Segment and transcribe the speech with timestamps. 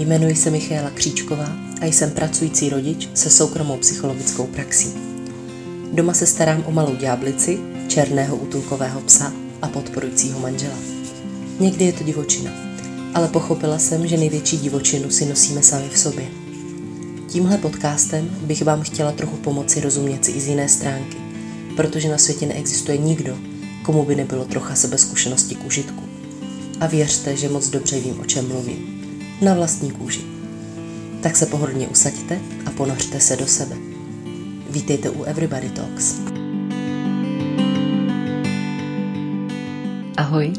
[0.00, 4.88] Jmenuji se Michaela Kříčková a jsem pracující rodič se soukromou psychologickou praxí.
[5.92, 7.58] Doma se starám o malou ďáblici,
[7.88, 9.32] černého útulkového psa
[9.62, 10.74] a podporujícího manžela.
[11.60, 12.50] Někdy je to divočina,
[13.14, 16.24] ale pochopila jsem, že největší divočinu si nosíme sami v sobě.
[17.28, 21.16] Tímhle podcastem bych vám chtěla trochu pomoci rozumět si i z jiné stránky,
[21.76, 23.36] protože na světě neexistuje nikdo,
[23.82, 26.02] komu by nebylo trocha sebezkušenosti k užitku.
[26.80, 28.99] A věřte, že moc dobře vím, o čem mluvím
[29.42, 30.20] na vlastní kůži.
[31.22, 33.76] Tak se pohodlně usaďte a ponořte se do sebe.
[34.70, 36.20] Vítejte u Everybody Talks.
[40.16, 40.52] Ahoj,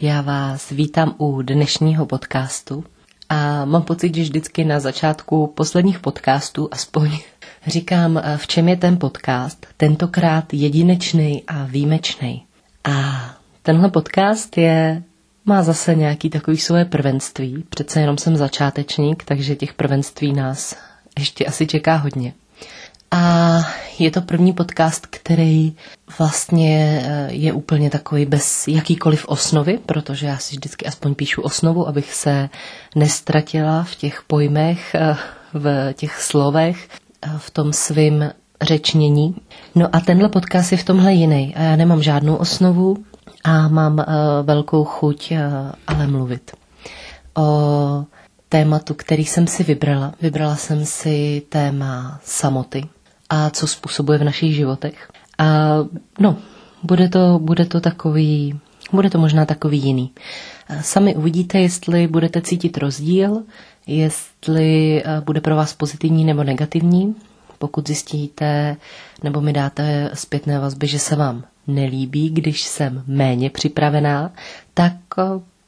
[0.00, 2.84] já vás vítám u dnešního podcastu
[3.28, 7.18] a mám pocit, že vždycky na začátku posledních podcastů aspoň
[7.66, 12.46] říkám, v čem je ten podcast, tentokrát jedinečný a výjimečný.
[12.84, 13.24] A
[13.62, 15.02] tenhle podcast je
[15.44, 17.64] má zase nějaký takový svoje prvenství.
[17.68, 20.76] Přece jenom jsem začátečník, takže těch prvenství nás
[21.18, 22.32] ještě asi čeká hodně.
[23.10, 23.58] A
[23.98, 25.76] je to první podcast, který
[26.18, 31.88] vlastně eh, je úplně takový bez jakýkoliv osnovy, protože já si vždycky aspoň píšu osnovu,
[31.88, 32.48] abych se
[32.94, 35.16] nestratila v těch pojmech, eh,
[35.54, 36.88] v těch slovech,
[37.22, 38.30] eh, v tom svým
[38.62, 39.36] řečnění.
[39.74, 42.96] No a tenhle podcast je v tomhle jiný a já nemám žádnou osnovu,
[43.44, 44.04] a mám uh,
[44.42, 45.38] velkou chuť uh,
[45.86, 46.50] ale mluvit
[47.36, 48.04] o
[48.48, 50.14] tématu, který jsem si vybrala.
[50.20, 52.84] Vybrala jsem si téma samoty
[53.30, 55.08] a co způsobuje v našich životech.
[55.38, 55.76] A
[56.20, 56.36] no,
[56.82, 58.60] bude to, bude to takový,
[58.92, 60.10] bude to možná takový jiný.
[60.80, 63.42] Sami uvidíte, jestli budete cítit rozdíl,
[63.86, 67.14] jestli bude pro vás pozitivní nebo negativní.
[67.62, 68.76] Pokud zjistíte
[69.22, 74.32] nebo mi dáte zpětné vazby, že se vám nelíbí, když jsem méně připravená,
[74.74, 74.92] tak,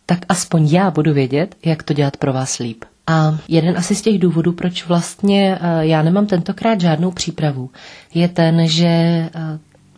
[0.07, 2.85] tak aspoň já budu vědět, jak to dělat pro vás líp.
[3.07, 7.71] A jeden asi z těch důvodů, proč vlastně e, já nemám tentokrát žádnou přípravu,
[8.15, 9.31] je ten, že e,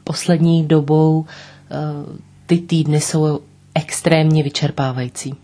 [0.05, 1.27] poslední dobou
[2.47, 3.41] ty týdny jsou
[3.75, 5.35] extrémně vyčerpávající.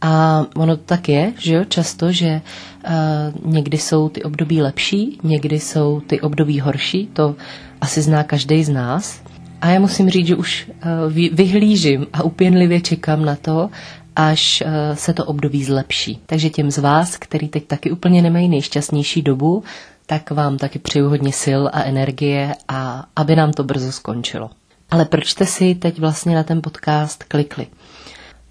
[0.00, 2.40] A ono to tak je, že jo, často, že
[2.86, 7.36] uh, někdy jsou ty období lepší, někdy jsou ty období horší, to
[7.80, 9.22] asi zná každý z nás.
[9.60, 10.70] A já musím říct, že už
[11.06, 13.70] uh, vyhlížím a upěnlivě čekám na to,
[14.16, 16.20] až uh, se to období zlepší.
[16.26, 19.64] Takže těm z vás, který teď taky úplně nemají nejšťastnější dobu,
[20.06, 24.50] tak vám taky přeju hodně sil a energie a aby nám to brzo skončilo.
[24.90, 27.66] Ale proč jste si teď vlastně na ten podcast klikli?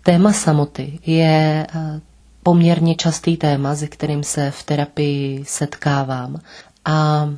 [0.10, 2.02] Téma samoty je eh,
[2.44, 6.40] poměrně častý téma, se kterým se v terapii setkávám.
[6.86, 7.30] A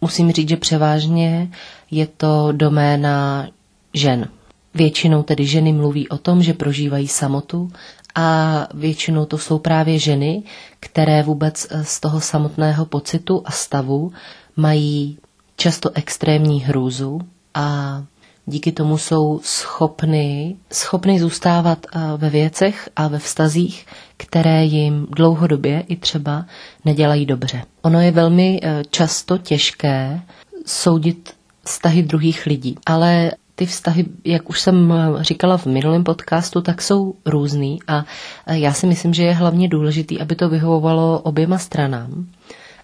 [0.00, 1.50] musím říct, že převážně
[1.90, 3.48] je to doména
[3.94, 4.28] žen.
[4.74, 7.70] Většinou tedy ženy mluví o tom, že prožívají samotu
[8.14, 10.42] a většinou to jsou právě ženy,
[10.80, 14.12] které vůbec eh, z toho samotného pocitu a stavu
[14.56, 15.18] mají
[15.56, 17.20] často extrémní hrůzu
[17.54, 18.02] a
[18.48, 23.86] díky tomu jsou schopny, schopny zůstávat eh, ve věcech a ve vztazích,
[24.16, 26.46] které jim dlouhodobě i třeba
[26.84, 27.62] nedělají dobře.
[27.82, 30.20] Ono je velmi eh, často těžké
[30.66, 36.60] soudit vztahy druhých lidí, ale ty vztahy, jak už jsem eh, říkala v minulém podcastu,
[36.60, 38.04] tak jsou různý a
[38.50, 42.26] já si myslím, že je hlavně důležitý, aby to vyhovovalo oběma stranám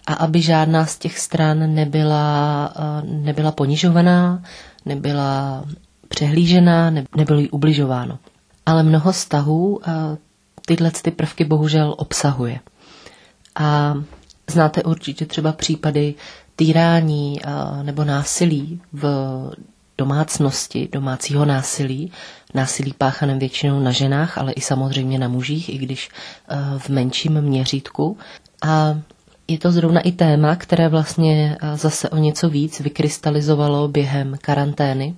[0.07, 2.73] a aby žádná z těch stran nebyla,
[3.03, 4.43] nebyla ponižovaná,
[4.85, 5.63] nebyla
[6.07, 8.19] přehlížená, nebylo jí ubližováno.
[8.65, 9.91] Ale mnoho vztahů eh,
[10.65, 12.59] tyhle ty prvky bohužel obsahuje.
[13.55, 13.95] A
[14.51, 16.13] znáte určitě třeba případy
[16.55, 19.05] týrání eh, nebo násilí v
[19.97, 22.11] domácnosti, domácího násilí,
[22.53, 26.09] násilí páchaném většinou na ženách, ale i samozřejmě na mužích, i když
[26.49, 28.17] eh, v menším měřítku.
[28.67, 28.95] A
[29.47, 35.15] je to zrovna i téma, které vlastně eh, zase o něco víc vykrystalizovalo během karantény,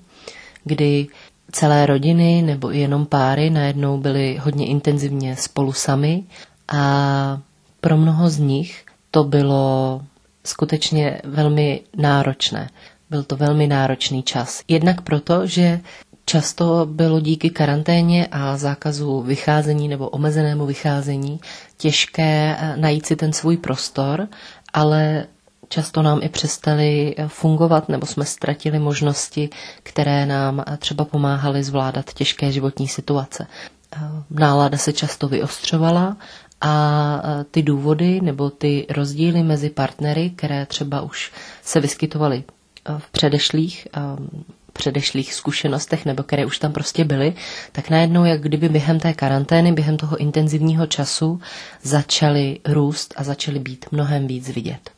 [0.63, 1.07] kdy
[1.51, 6.23] celé rodiny nebo i jenom páry najednou byly hodně intenzivně spolu sami
[6.67, 7.39] a
[7.81, 10.01] pro mnoho z nich to bylo
[10.43, 12.69] skutečně velmi náročné.
[13.09, 14.61] Byl to velmi náročný čas.
[14.67, 15.79] Jednak proto, že
[16.29, 21.39] Často bylo díky karanténě a zákazu vycházení nebo omezenému vycházení
[21.77, 24.27] těžké eh, najít si ten svůj prostor,
[24.73, 25.25] ale
[25.69, 29.49] často nám i přestali eh, fungovat nebo jsme ztratili možnosti,
[29.83, 33.47] které nám eh, třeba pomáhaly zvládat těžké životní situace.
[34.29, 36.17] Nálada se často vyostřovala
[36.61, 37.21] a
[37.51, 41.31] ty důvody nebo ty rozdíly mezi partnery, které třeba už
[41.63, 42.43] se vyskytovaly
[42.97, 43.87] v předešlých
[44.77, 47.33] předešlých zkušenostech nebo které už tam prostě byly,
[47.71, 51.41] tak najednou, jak kdyby během té karantény, během toho intenzivního času
[51.83, 54.89] začaly růst a začaly být mnohem víc vidět.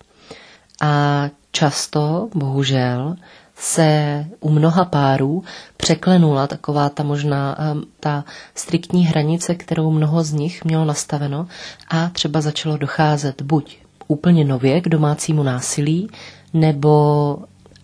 [0.81, 3.15] A často, bohužel,
[3.55, 5.43] se u mnoha párů
[5.77, 8.23] překlenula taková ta možná ehm, ta
[8.55, 11.47] striktní hranice, kterou mnoho z nich mělo nastaveno
[11.89, 13.77] a třeba začalo docházet buď
[14.07, 16.09] úplně nově k domácímu násilí,
[16.53, 17.37] nebo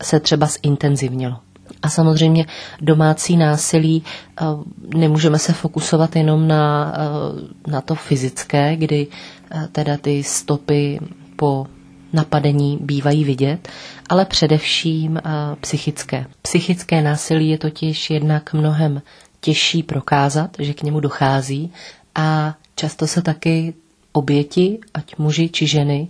[0.03, 1.44] se třeba zintenzivnilo.
[1.81, 2.45] A samozřejmě
[2.81, 4.03] domácí násilí
[4.37, 4.63] ehm,
[4.95, 9.07] nemůžeme se fokusovat jenom na, ehm, na to fyzické, kdy
[9.51, 10.99] eh, teda ty stopy
[11.35, 11.67] po
[12.13, 13.67] napadení bývají vidět,
[14.09, 15.19] ale především
[15.61, 16.25] psychické.
[16.41, 19.01] Psychické násilí je totiž jednak mnohem
[19.41, 21.71] těžší prokázat, že k němu dochází
[22.15, 23.73] a často se taky
[24.11, 26.07] oběti, ať muži či ženy,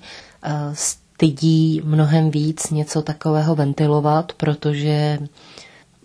[1.15, 5.19] stydí mnohem víc něco takového ventilovat, protože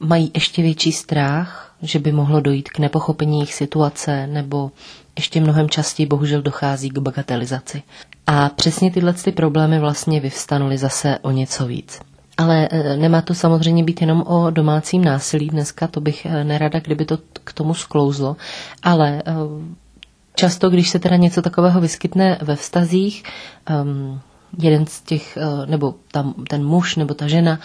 [0.00, 4.70] mají ještě větší strach, že by mohlo dojít k nepochopení jejich situace nebo
[5.16, 7.82] ještě mnohem častěji bohužel dochází k bagatelizaci.
[8.26, 12.00] A přesně tyhle ty problémy vlastně vyvstanuly zase o něco víc.
[12.38, 16.80] Ale e, nemá to samozřejmě být jenom o domácím násilí dneska, to bych e, nerada,
[16.80, 18.36] kdyby to k tomu sklouzlo,
[18.82, 19.22] ale e,
[20.34, 23.22] často, když se teda něco takového vyskytne ve vztazích,
[24.58, 27.61] jeden z těch, nebo tam ten muž nebo ta žena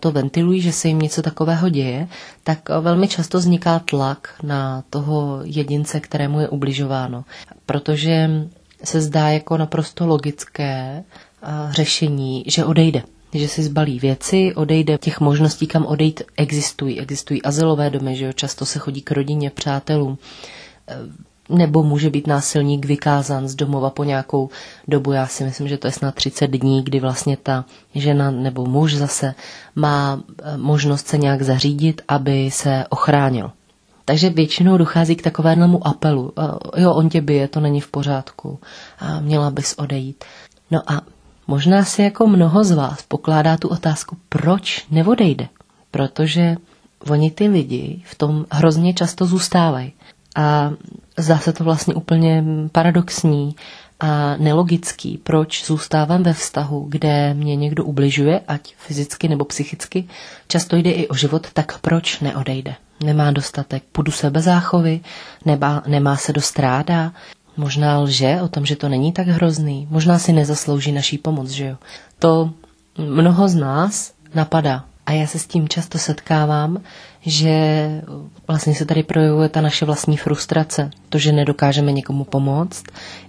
[0.00, 2.08] to ventilují, že se jim něco takového děje,
[2.44, 7.24] tak velmi často vzniká tlak na toho jedince, kterému je ubližováno.
[7.66, 8.30] Protože
[8.84, 11.04] se zdá jako naprosto logické
[11.70, 13.02] řešení, že odejde
[13.34, 14.98] že si zbalí věci, odejde.
[14.98, 17.00] Těch možností, kam odejít, existují.
[17.00, 20.18] Existují azylové domy, že jo, často se chodí k rodině, přátelům.
[21.50, 24.48] Nebo může být násilník vykázán z domova po nějakou
[24.88, 25.12] dobu.
[25.12, 27.64] Já si myslím, že to je snad 30 dní, kdy vlastně ta
[27.94, 29.34] žena nebo muž zase
[29.74, 33.50] má e, možnost se nějak zařídit, aby se ochránil.
[34.04, 36.32] Takže většinou dochází k takovému apelu.
[36.76, 38.58] Jo, on tě bije, to není v pořádku.
[38.98, 40.24] A měla bys odejít.
[40.70, 41.00] No a
[41.46, 45.48] možná si jako mnoho z vás pokládá tu otázku, proč neodejde.
[45.90, 46.56] Protože
[47.10, 49.92] oni ty lidi v tom hrozně často zůstávají.
[50.36, 50.72] A
[51.18, 53.56] zdá se to vlastně úplně paradoxní
[54.00, 60.08] a nelogický, proč zůstávám ve vztahu, kde mě někdo ubližuje, ať fyzicky nebo psychicky,
[60.48, 62.74] často jde i o život, tak proč neodejde?
[63.04, 65.00] nemá dostatek pudu sebezáchovy,
[65.44, 67.12] nemá, nemá se dost ráda,
[67.56, 71.66] možná lže o tom, že to není tak hrozný, možná si nezaslouží naší pomoc, že
[71.66, 71.76] jo.
[72.18, 72.50] To
[72.98, 76.80] mnoho z nás napadá a já se s tím často setkávám,
[77.20, 77.52] že
[78.48, 82.84] vlastně se tady projevuje ta naše vlastní frustrace, to, že nedokážeme někomu pomoct,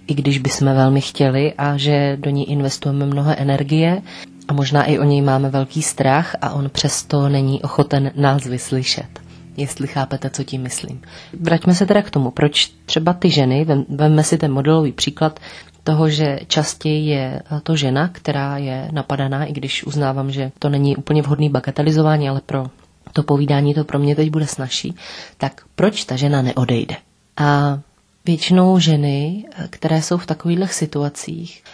[0.06, 4.02] i když bychom velmi chtěli a že do ní investujeme mnoho energie.
[4.48, 9.08] A možná i o něj máme velký strach a on přesto není ochoten nás vyslyšet.
[9.56, 11.02] Jestli chápete, co tím myslím.
[11.40, 15.40] Vraťme se teda k tomu, proč třeba ty ženy, vemme si ten modelový příklad
[15.84, 20.96] toho, že častěji je to žena, která je napadaná, i když uznávám, že to není
[20.96, 22.66] úplně vhodný bagatelizování, ale pro
[23.12, 24.94] to povídání to pro mě teď bude snažší,
[25.38, 26.96] tak proč ta žena neodejde?
[27.36, 27.78] A
[28.26, 31.64] většinou ženy, které jsou v takových situacích,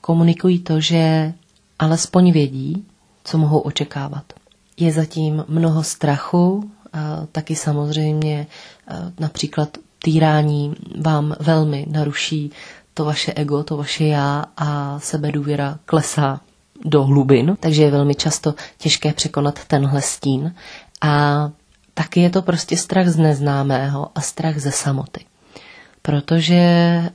[0.00, 1.32] komunikují to, že
[1.78, 2.84] alespoň vědí,
[3.24, 4.24] co mohou očekávat.
[4.76, 6.70] Je zatím mnoho strachu,
[7.32, 8.46] taky samozřejmě
[9.20, 9.68] například
[10.02, 12.50] týrání vám velmi naruší
[12.98, 16.40] to vaše ego, to vaše já a sebedůvěra klesá
[16.84, 20.54] do hlubin, takže je velmi často těžké překonat tenhle stín.
[21.00, 21.50] A
[21.94, 25.24] taky je to prostě strach z neznámého a strach ze samoty.
[26.02, 26.60] Protože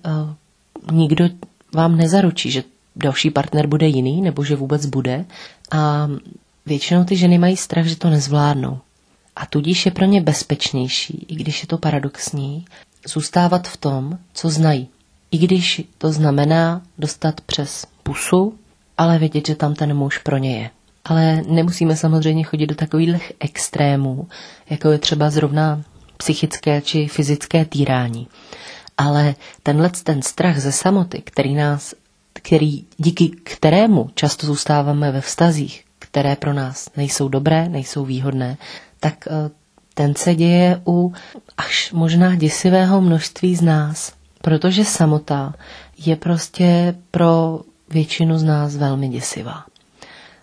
[0.05, 1.25] uh, nikdo
[1.73, 2.63] vám nezaručí, že
[2.95, 5.25] další partner bude jiný, nebo že vůbec bude.
[5.71, 6.07] A
[6.65, 8.79] většinou ty ženy mají strach, že to nezvládnou.
[9.35, 12.65] A tudíž je pro ně bezpečnější, i když je to paradoxní,
[13.07, 14.87] zůstávat v tom, co znají.
[15.33, 18.53] I když to znamená dostat přes pusu,
[18.97, 20.69] ale vědět, že tam ten muž pro ně je.
[21.05, 24.27] Ale nemusíme samozřejmě chodit do takových extrémů,
[24.69, 25.81] jako je třeba zrovna
[26.17, 28.27] psychické či fyzické týrání.
[28.97, 31.93] Ale tenhle ten strach ze samoty, který nás,
[32.33, 38.57] který, díky kterému často zůstáváme ve vztazích, které pro nás nejsou dobré, nejsou výhodné,
[38.99, 39.49] tak eh,
[39.93, 41.13] ten se děje u
[41.57, 44.13] až možná děsivého množství z nás,
[44.45, 45.53] protože samota
[45.97, 47.59] je prostě pro
[47.89, 49.63] většinu z nás velmi děsivá.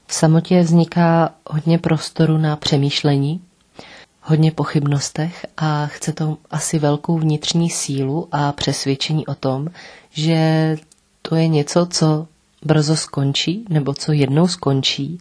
[0.06, 3.40] V samotě vzniká hodně prostoru na přemýšlení,
[4.22, 9.68] hodně pochybnostech a chce to asi velkou vnitřní sílu a přesvědčení o tom,
[10.10, 10.76] že
[11.22, 12.26] to je něco, co
[12.64, 15.18] brzo skončí, nebo co jednou skončí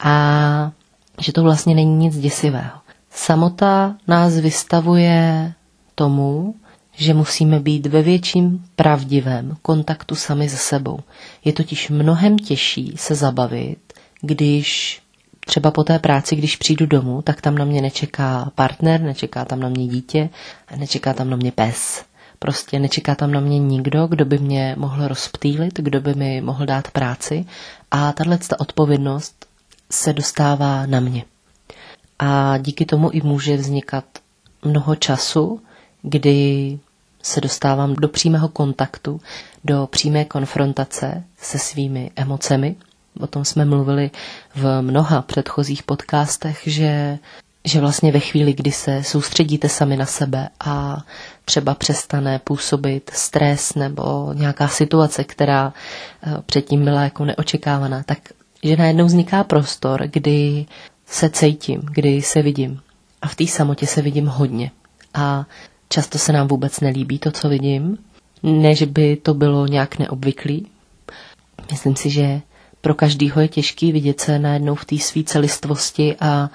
[0.00, 0.72] a
[1.20, 2.78] že to vlastně není nic děsivého.
[3.10, 5.52] Samota nás vystavuje
[5.94, 6.54] tomu,
[6.94, 10.98] že musíme být ve větším pravdivém kontaktu sami se sebou.
[11.44, 13.78] Je totiž mnohem těžší se zabavit,
[14.20, 15.00] když
[15.46, 19.60] třeba po té práci, když přijdu domů, tak tam na mě nečeká partner, nečeká tam
[19.60, 20.28] na mě dítě,
[20.76, 22.04] nečeká tam na mě pes.
[22.38, 26.66] Prostě nečeká tam na mě nikdo, kdo by mě mohl rozptýlit, kdo by mi mohl
[26.66, 27.44] dát práci
[27.90, 29.46] a tahle odpovědnost
[29.90, 31.24] se dostává na mě.
[32.18, 34.04] A díky tomu i může vznikat
[34.64, 35.60] mnoho času,
[36.02, 36.78] kdy
[37.22, 39.20] se dostávám do přímého kontaktu,
[39.64, 42.76] do přímé konfrontace se svými emocemi.
[43.20, 44.10] O tom jsme mluvili
[44.54, 47.18] v mnoha předchozích podcastech, že,
[47.64, 51.02] že vlastně ve chvíli, kdy se soustředíte sami na sebe a
[51.44, 55.72] třeba přestane působit stres nebo nějaká situace, která
[56.22, 58.18] eh, předtím byla jako neočekávaná, tak
[58.62, 60.66] že najednou vzniká prostor, kdy
[61.06, 62.80] se cítím, kdy se vidím.
[63.22, 64.70] A v té samotě se vidím hodně.
[65.14, 65.46] A
[65.92, 67.98] často se nám vůbec nelíbí to, co vidím.
[68.42, 70.66] Ne, že by to bylo nějak neobvyklý.
[71.70, 72.40] Myslím si, že
[72.80, 76.50] pro každýho je těžký vidět se najednou v té své celistvosti a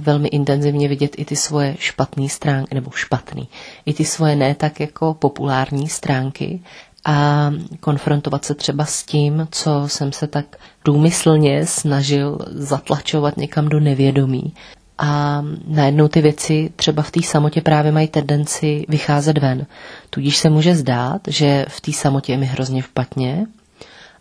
[0.00, 3.48] velmi intenzivně vidět i ty svoje špatné stránky, nebo špatný,
[3.86, 6.60] i ty svoje ne tak jako populární stránky
[7.04, 13.80] a konfrontovat se třeba s tím, co jsem se tak důmyslně snažil zatlačovat někam do
[13.80, 14.54] nevědomí.
[14.98, 19.66] A najednou ty věci třeba v té samotě právě mají tendenci vycházet ven.
[20.10, 23.46] Tudíž se může zdát, že v té samotě je mi hrozně špatně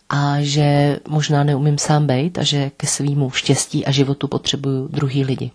[0.10, 5.24] a že možná neumím sám být a že ke svýmu štěstí a životu potřebuju druhý
[5.24, 5.52] lidi.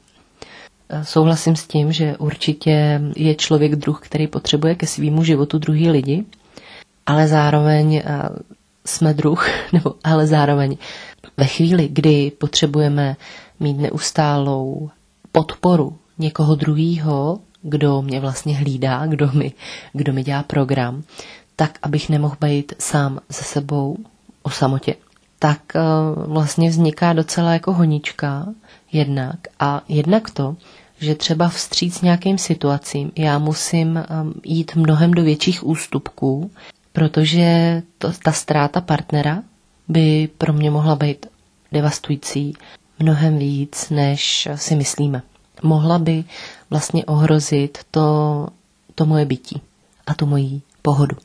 [1.02, 6.24] Souhlasím s tím, že určitě je člověk druh, který potřebuje ke svýmu životu druhý lidi,
[7.06, 8.02] ale zároveň
[8.84, 10.76] jsme druh, nebo ale zároveň
[11.36, 13.16] ve chvíli, kdy potřebujeme
[13.60, 14.90] mít neustálou
[15.32, 19.52] podporu někoho druhého, kdo mě vlastně hlídá, kdo mi,
[19.92, 21.02] kdo mi dělá program,
[21.56, 23.96] tak abych nemohl být sám se sebou
[24.42, 24.94] o samotě,
[25.38, 25.80] tak eh,
[26.26, 28.46] vlastně vzniká docela jako honička
[28.92, 29.36] jednak.
[29.60, 30.56] A jednak to,
[30.98, 34.04] že třeba vstříc nějakým situacím já musím eh,
[34.44, 36.50] jít mnohem do větších ústupků,
[36.92, 39.42] protože to, ta ztráta partnera
[39.88, 41.26] by pro mě mohla být
[41.72, 42.54] devastující
[43.02, 45.22] mnohem víc, než si myslíme.
[45.62, 46.24] Mohla by
[46.70, 48.48] vlastně ohrozit to,
[48.94, 49.60] to moje bytí
[50.06, 51.16] a tu moji pohodu.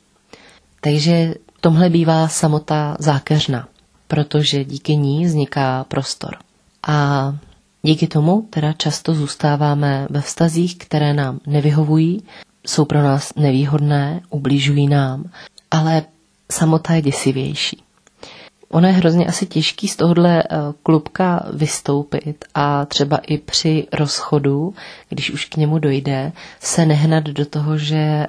[0.80, 3.68] Takže tomhle bývá samota zákeřná,
[4.08, 6.36] protože díky ní vzniká prostor.
[6.82, 7.34] A
[7.82, 12.22] díky tomu teda často zůstáváme ve vztazích, které nám nevyhovují,
[12.66, 15.24] jsou pro nás nevýhodné, ubližují nám
[15.70, 16.02] ale
[16.52, 17.82] samota je děsivější.
[18.70, 20.46] Ono je hrozně asi těžký z tohohle eh,
[20.82, 24.74] klubka vystoupit a třeba i při rozchodu,
[25.08, 28.26] když už k němu dojde, se nehnat do toho, že eh,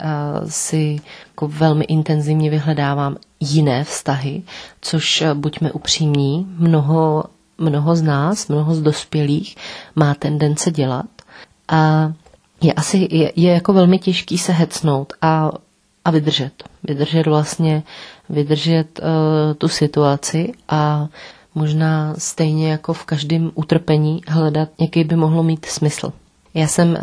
[0.47, 4.41] si jako velmi intenzivně vyhledávám jiné vztahy,
[4.81, 7.23] což eh, buďme upřímní, mnoho,
[7.57, 9.55] mnoho z nás, mnoho z dospělých
[9.95, 11.05] má tendence dělat
[11.67, 12.11] a
[12.61, 15.51] je asi je, je jako velmi těžký se hecnout a
[16.05, 16.51] a vydržet.
[16.83, 17.83] Vydržet vlastně,
[18.29, 19.05] vydržet uh,
[19.57, 21.07] tu situaci a
[21.55, 26.13] možná stejně jako v každém utrpení hledat, jaký by mohlo mít smysl.
[26.53, 26.97] Já jsem uh,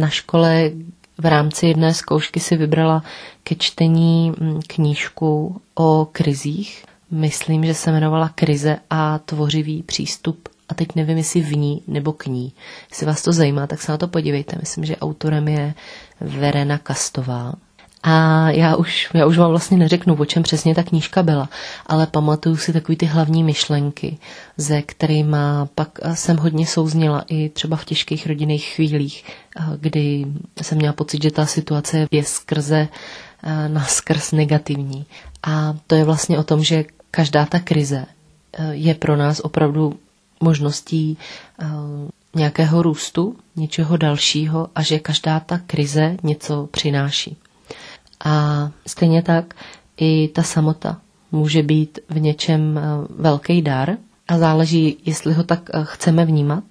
[0.00, 0.70] na škole
[1.18, 3.02] v rámci jedné zkoušky si vybrala
[3.42, 6.84] ke čtení mm, knížku o krizích.
[7.10, 12.12] Myslím, že se jmenovala Krize a tvořivý přístup a teď nevím, jestli v ní nebo
[12.12, 12.52] k ní.
[12.90, 14.56] Jestli vás to zajímá, tak se na to podívejte.
[14.60, 15.74] Myslím, že autorem je
[16.20, 17.52] Verena Kastová.
[18.02, 21.48] A já už, já už vám vlastně neřeknu, o čem přesně ta knížka byla,
[21.86, 24.18] ale pamatuju si takový ty hlavní myšlenky,
[24.56, 25.36] ze kterými
[25.74, 29.24] pak jsem hodně souzněla i třeba v těžkých rodinných chvílích,
[29.76, 30.26] kdy
[30.62, 32.88] jsem měla pocit, že ta situace je skrze
[33.68, 35.06] na skrz negativní.
[35.42, 38.06] A to je vlastně o tom, že každá ta krize
[38.70, 39.98] je pro nás opravdu
[40.40, 41.18] možností
[42.34, 47.36] nějakého růstu, něčeho dalšího a že každá ta krize něco přináší.
[48.24, 49.54] A stejně tak
[49.96, 51.00] i ta samota
[51.32, 52.82] může být v něčem eh,
[53.18, 53.96] velký dar
[54.28, 56.64] a záleží, jestli ho tak eh, chceme vnímat,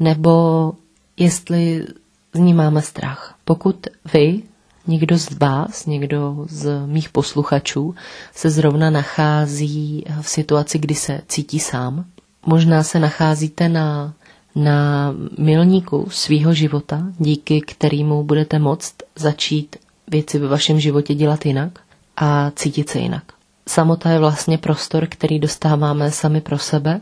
[0.00, 0.72] nebo
[1.16, 1.86] jestli
[2.34, 3.34] z ní máme strach.
[3.44, 4.42] Pokud vy,
[4.86, 7.94] někdo z vás, někdo z mých posluchačů
[8.34, 12.04] se zrovna nachází v situaci, kdy se cítí sám,
[12.46, 14.14] možná se nacházíte na,
[14.54, 19.76] na milníku svýho života, díky kterému budete moct začít
[20.10, 21.78] věci ve vašem životě dělat jinak
[22.16, 23.22] a cítit se jinak.
[23.68, 27.00] Samota je vlastně prostor, který dostáváme sami pro sebe,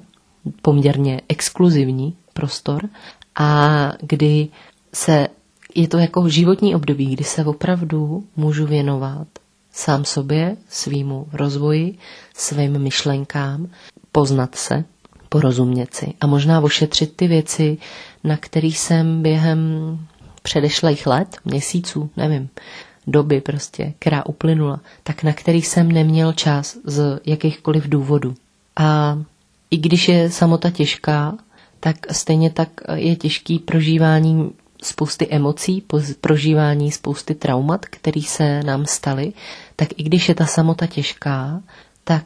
[0.62, 2.88] poměrně exkluzivní prostor
[3.36, 4.48] a kdy
[4.94, 5.28] se,
[5.74, 9.28] je to jako životní období, kdy se opravdu můžu věnovat
[9.72, 11.98] sám sobě, svýmu rozvoji,
[12.34, 13.68] svým myšlenkám,
[14.12, 14.84] poznat se,
[15.28, 17.78] porozumět si a možná ošetřit ty věci,
[18.24, 19.60] na kterých jsem během
[20.42, 22.48] předešlých let, měsíců, nevím,
[23.10, 28.34] doby prostě, která uplynula, tak na kterých jsem neměl čas z jakýchkoliv důvodů.
[28.76, 29.18] A
[29.70, 31.34] i když je samota těžká,
[31.80, 34.50] tak stejně tak je těžký prožívání
[34.82, 35.84] spousty emocí,
[36.20, 39.32] prožívání spousty traumat, které se nám staly,
[39.76, 41.60] tak i když je ta samota těžká,
[42.04, 42.24] tak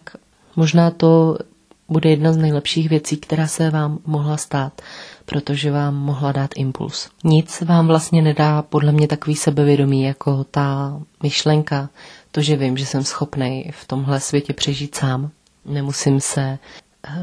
[0.57, 1.39] možná to
[1.89, 4.83] bude jedna z nejlepších věcí, která se vám mohla stát,
[5.25, 7.09] protože vám mohla dát impuls.
[7.25, 11.89] Nic vám vlastně nedá podle mě takový sebevědomí jako ta myšlenka,
[12.31, 15.31] to, že vím, že jsem schopný v tomhle světě přežít sám.
[15.65, 16.59] Nemusím se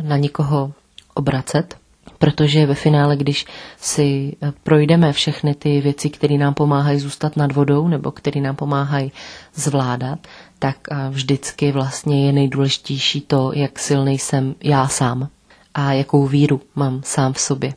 [0.01, 0.74] na nikoho
[1.13, 1.77] obracet,
[2.18, 3.46] protože ve finále, když
[3.77, 9.12] si projdeme všechny ty věci, které nám pomáhají zůstat nad vodou nebo které nám pomáhají
[9.56, 10.20] zvládat,
[10.60, 10.77] tak
[11.10, 15.29] vždycky vlastně je nejdůležitější to, jak silný jsem já sám
[15.80, 17.74] a jakou víru mám sám v sobě.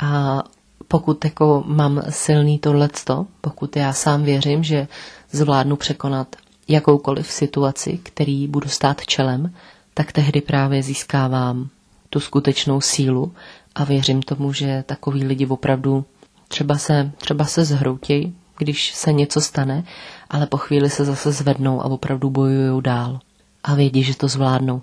[0.00, 0.42] A
[0.88, 4.88] pokud jako mám silný tohleto, pokud já sám věřím, že
[5.30, 6.36] zvládnu překonat
[6.68, 9.52] jakoukoliv situaci, který budu stát čelem,
[9.94, 11.68] tak tehdy právě získávám
[12.10, 13.32] tu skutečnou sílu
[13.74, 16.04] a věřím tomu, že takový lidi opravdu
[16.48, 19.84] třeba se, třeba se zhroutějí, když se něco stane,
[20.30, 23.20] ale po chvíli se zase zvednou a opravdu bojují dál.
[23.64, 24.82] A vědí, že to zvládnou,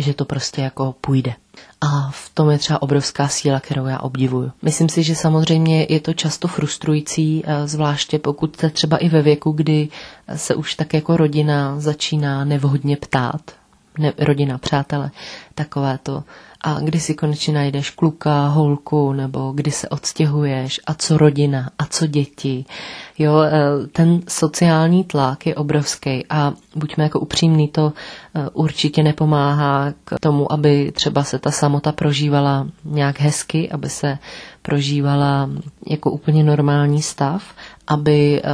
[0.00, 1.34] že, to prostě jako půjde.
[1.80, 4.52] A v tom je třeba obrovská síla, kterou já obdivuju.
[4.62, 9.22] Myslím si, že samozřejmě je to často frustrující, eh, zvláště pokud jste třeba i ve
[9.22, 9.88] věku, kdy
[10.36, 13.40] se už tak jako rodina začíná nevhodně ptát.
[13.98, 15.10] Ne, rodina, přátelé,
[15.54, 16.24] takové to
[16.60, 21.84] a kdy si konečně najdeš kluka, holku, nebo kdy se odstěhuješ a co rodina a
[21.86, 22.64] co děti.
[23.18, 23.52] Jo, e,
[23.92, 27.92] ten sociální tlak je obrovský a buďme jako upřímný, to
[28.34, 34.18] e, určitě nepomáhá k tomu, aby třeba se ta samota prožívala nějak hezky, aby se
[34.66, 35.50] prožívala
[35.86, 37.42] jako úplně normální stav,
[37.86, 38.50] aby eh,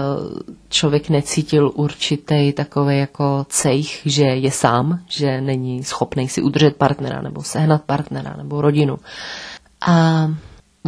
[0.68, 7.22] člověk necítil určitý takový jako cejch, že je sám, že není schopný si udržet partnera
[7.22, 8.98] nebo sehnat partnera nebo rodinu.
[9.86, 10.28] A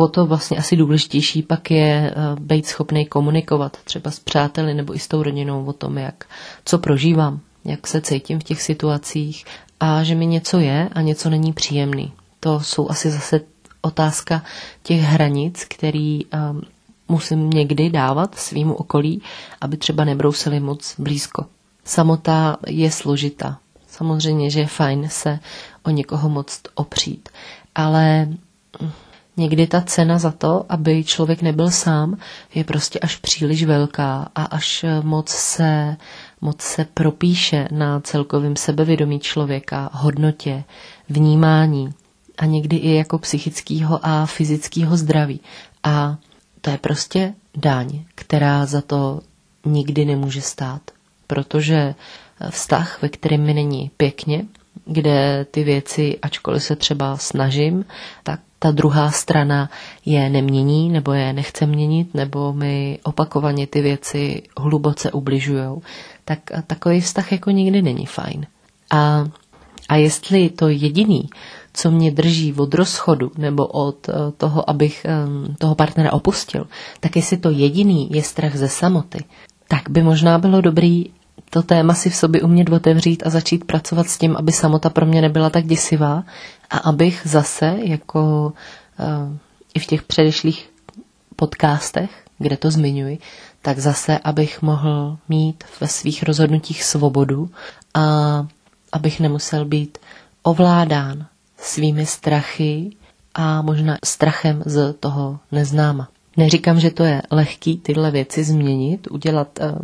[0.00, 4.94] o to vlastně asi důležitější pak je eh, být schopný komunikovat třeba s přáteli nebo
[4.94, 6.24] i s tou rodinou o tom, jak,
[6.64, 9.44] co prožívám, jak se cítím v těch situacích
[9.80, 12.12] a že mi něco je a něco není příjemný.
[12.40, 13.53] To jsou asi zase
[13.84, 14.42] otázka
[14.82, 16.62] těch hranic, který um,
[17.08, 19.22] musím někdy dávat svýmu okolí,
[19.60, 21.46] aby třeba nebrousili moc blízko.
[21.84, 23.58] Samota je složitá.
[23.88, 25.38] Samozřejmě, že je fajn se
[25.82, 27.28] o někoho moc opřít,
[27.74, 28.28] ale
[29.36, 32.16] někdy ta cena za to, aby člověk nebyl sám,
[32.54, 35.96] je prostě až příliš velká a až moc se,
[36.40, 40.64] moc se propíše na celkovém sebevědomí člověka, hodnotě,
[41.08, 41.94] vnímání
[42.38, 45.40] a někdy i jako psychického a fyzického zdraví.
[45.82, 46.16] A
[46.60, 49.20] to je prostě daň, která za to
[49.64, 50.82] nikdy nemůže stát,
[51.26, 51.94] protože
[52.50, 54.44] vztah, ve kterém mi není pěkně,
[54.86, 57.84] kde ty věci, ačkoliv se třeba snažím,
[58.22, 59.70] tak ta druhá strana
[60.04, 65.80] je nemění, nebo je nechce měnit, nebo mi opakovaně ty věci hluboce ubližují,
[66.24, 68.46] tak takový vztah jako nikdy není fajn.
[68.90, 69.24] A,
[69.88, 71.28] a jestli to jediný,
[71.72, 75.06] co mě drží od rozchodu nebo od eh, toho, abych
[75.58, 76.66] toho partnera opustil,
[77.00, 79.24] tak jestli to jediný je strach ze samoty,
[79.68, 81.10] tak by možná bylo dobrý
[81.54, 85.06] to téma si v sobě umět otevřít a začít pracovat s tím, aby samota pro
[85.06, 86.24] mě nebyla tak děsivá
[86.70, 88.52] a abych zase, jako
[88.98, 89.36] uh,
[89.74, 90.70] i v těch předešlých
[91.36, 93.18] podcastech, kde to zmiňuji,
[93.62, 97.50] tak zase, abych mohl mít ve svých rozhodnutích svobodu
[97.94, 98.46] a
[98.94, 99.98] abych nemusel být
[100.42, 101.26] ovládán
[101.58, 102.90] svými strachy
[103.34, 106.08] a možná strachem z toho neznáma.
[106.36, 109.74] Neříkám, že to je lehký tyhle věci změnit, udělat, eh,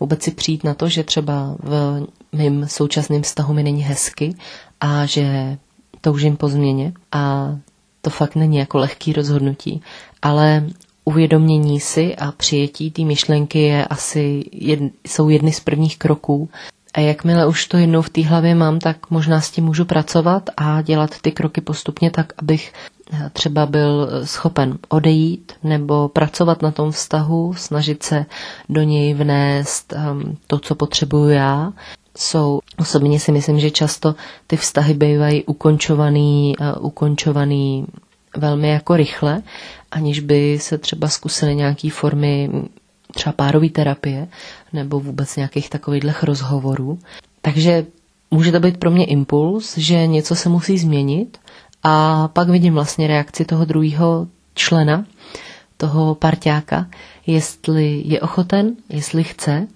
[0.00, 4.34] vůbec si přijít na to, že třeba v mém současném vztahu mi není hezky
[4.80, 5.58] a že
[6.00, 7.54] toužím po změně a
[8.02, 9.82] to fakt není jako lehký rozhodnutí,
[10.22, 10.66] ale
[11.04, 16.48] uvědomění si a přijetí té myšlenky je asi jed, jsou jedny z prvních kroků
[16.94, 20.50] a jakmile už to jednou v té hlavě mám, tak možná s tím můžu pracovat
[20.56, 22.72] a dělat ty kroky postupně tak, abych
[23.12, 28.26] eh, třeba byl eh, schopen odejít nebo pracovat na tom vztahu, snažit se
[28.68, 31.72] do něj vnést um, to, co potřebuju já.
[32.16, 34.14] Jsou, osobně si myslím, že často
[34.46, 37.86] ty vztahy bývají ukončovaný, uh, ukončovaný
[38.36, 39.42] velmi jako rychle,
[39.90, 42.50] aniž by se třeba zkusily nějaké formy
[43.14, 44.28] třeba párové terapie
[44.72, 46.98] nebo vůbec nějakých takových rozhovorů.
[47.42, 47.86] Takže
[48.30, 51.38] může to být pro mě impuls, že něco se musí změnit
[51.82, 55.04] a pak vidím vlastně reakci toho druhého člena,
[55.76, 56.86] toho parťáka,
[57.26, 59.66] jestli je ochoten, jestli chce,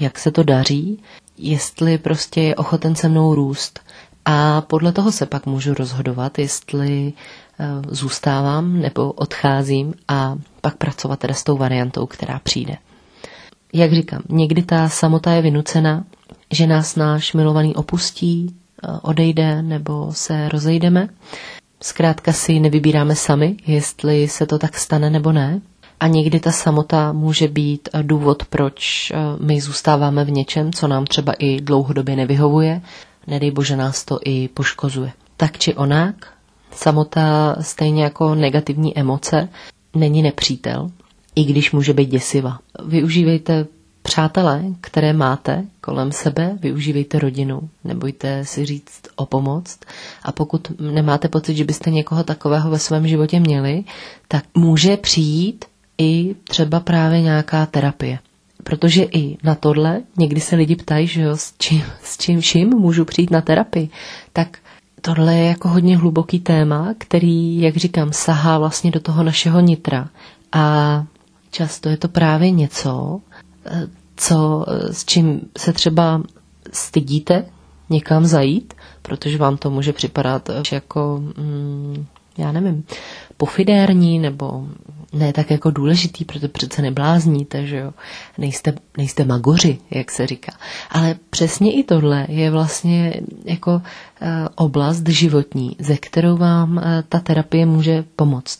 [0.00, 1.02] jak se to daří,
[1.38, 3.80] jestli prostě je ochoten se mnou růst.
[4.24, 7.12] A podle toho se pak můžu rozhodovat, jestli
[7.88, 12.76] zůstávám nebo odcházím a pak pracovat teda s tou variantou, která přijde.
[13.72, 16.04] Jak říkám, někdy ta samota je vynucena,
[16.52, 21.08] že nás náš milovaný opustí, eh, odejde nebo se rozejdeme.
[21.82, 25.60] Zkrátka si nevybíráme sami, jestli se to tak stane nebo ne.
[26.00, 30.88] A někdy ta samota může být eh, důvod, proč eh, my zůstáváme v něčem, co
[30.88, 32.82] nám třeba i dlouhodobě nevyhovuje.
[33.26, 35.12] Nedej bože nás to i poškozuje.
[35.36, 36.31] Tak či onak,
[36.74, 39.48] samota stejně jako negativní emoce
[39.94, 40.90] není nepřítel,
[41.34, 42.58] i když může být děsiva.
[42.86, 43.66] Využívejte
[44.02, 49.78] přátelé, které máte kolem sebe, využívejte rodinu, nebojte si říct o pomoc.
[50.22, 53.84] A pokud nemáte pocit, že byste někoho takového ve svém životě měli,
[54.28, 55.64] tak může přijít
[55.98, 58.18] i třeba právě nějaká terapie.
[58.64, 62.68] Protože i na tohle někdy se lidi ptají, že jo, s čím, s čím vším
[62.68, 63.88] můžu přijít na terapii.
[64.32, 64.58] Tak
[65.02, 70.08] tohle je jako hodně hluboký téma, který, jak říkám, sahá vlastně do toho našeho nitra.
[70.52, 71.04] A
[71.50, 73.20] často je to právě něco,
[74.16, 76.22] co, s čím se třeba
[76.72, 77.44] stydíte
[77.90, 82.06] někam zajít, protože vám to může připadat jako, mm,
[82.38, 82.84] já nevím,
[83.36, 84.66] pofidérní nebo
[85.12, 87.92] ne tak jako důležitý, protože přece neblázníte, že jo,
[88.38, 90.52] nejste, nejste magoři, jak se říká.
[90.90, 97.20] Ale přesně i tohle je vlastně jako uh, oblast životní, ze kterou vám uh, ta
[97.20, 98.58] terapie může pomoct.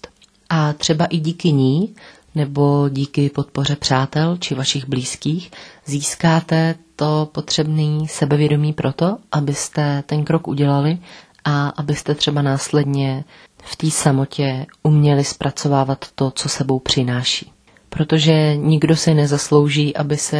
[0.50, 1.94] A třeba i díky ní
[2.34, 5.50] nebo díky podpoře přátel či vašich blízkých
[5.86, 10.98] získáte to potřebné sebevědomí proto, abyste ten krok udělali
[11.44, 13.24] a abyste třeba následně
[13.62, 17.52] v té samotě uměli zpracovávat to, co sebou přináší.
[17.88, 20.36] Protože nikdo si nezaslouží, aby se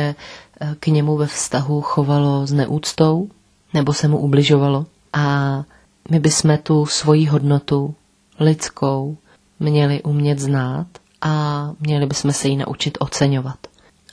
[0.60, 3.28] eh, k němu ve vztahu chovalo s neúctou
[3.74, 4.86] nebo se mu ubližovalo.
[5.12, 5.56] A
[6.10, 7.94] my bychom tu svoji hodnotu
[8.40, 9.16] lidskou
[9.60, 10.86] měli umět znát
[11.20, 13.58] a měli bychom se ji naučit oceňovat.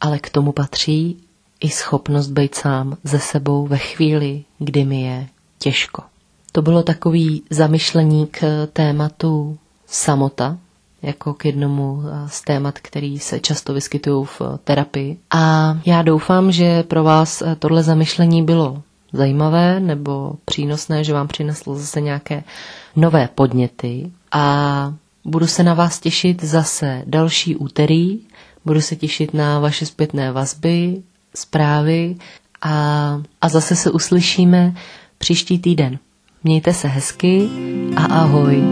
[0.01, 1.17] Ale k tomu patří
[1.59, 5.27] i schopnost být sám ze sebou ve chvíli, kdy mi je
[5.59, 6.03] těžko.
[6.51, 9.57] To bylo takový zamyšlení k tématu
[9.87, 10.57] samota,
[11.01, 15.17] jako k jednomu z témat, který se často vyskytují v terapii.
[15.31, 18.81] A já doufám, že pro vás tohle zamyšlení bylo
[19.13, 22.43] zajímavé nebo přínosné, že vám přineslo zase nějaké
[22.95, 24.93] nové podněty a
[25.25, 28.19] Budu se na vás těšit zase další úterý,
[28.65, 31.01] budu se těšit na vaše zpětné vazby,
[31.35, 32.15] zprávy
[32.61, 32.71] a,
[33.41, 34.73] a zase se uslyšíme
[35.17, 35.99] příští týden.
[36.43, 37.49] Mějte se hezky
[37.95, 38.63] a ahoj.